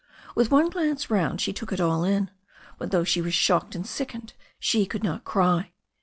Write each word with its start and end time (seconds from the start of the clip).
With 0.33 0.49
one 0.49 0.71
glance 0.71 1.11
round 1.11 1.41
she 1.41 1.53
took 1.53 1.71
it 1.71 1.79
all 1.79 2.03
in, 2.03 2.31
but 2.79 2.89
though 2.89 3.03
she 3.03 3.21
was 3.21 3.35
shocked 3.35 3.75
and 3.75 3.85
sickened 3.85 4.33
she 4.57 4.87
could 4.87 5.03
not 5.03 5.25
cry. 5.25 5.73